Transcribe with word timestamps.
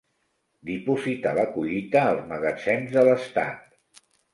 Dipositar 0.69 1.35
la 1.41 1.45
collita 1.59 2.03
als 2.07 2.27
magatzems 2.35 3.01
de 3.01 3.09
l'estat. 3.11 4.07